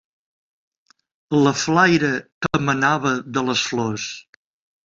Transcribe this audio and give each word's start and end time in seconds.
La 1.41 1.53
flaire 1.65 2.11
que 2.47 2.61
emanava 2.61 3.15
de 3.37 3.45
les 3.51 3.69
flors. 3.73 4.09